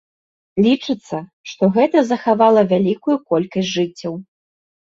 Лічыцца, 0.67 1.19
што 1.51 1.63
гэта 1.77 2.03
захавала 2.13 2.65
вялікую 2.75 3.17
колькасць 3.35 3.73
жыццяў. 3.77 4.13